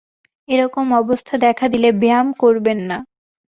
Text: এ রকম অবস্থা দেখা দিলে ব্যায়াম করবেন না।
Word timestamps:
এ 0.47 0.55
রকম 0.61 0.85
অবস্থা 0.93 1.33
দেখা 1.45 1.65
দিলে 1.73 1.89
ব্যায়াম 2.01 2.27
করবেন 2.41 2.79
না। 2.89 2.97